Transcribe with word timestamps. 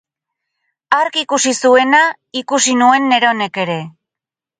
Hark 0.99 1.19
ikusi 1.23 1.53
zuena 1.69 1.99
ikusi 2.41 2.73
nuen 2.81 3.05
neronek 3.13 3.61
ere. 3.65 3.77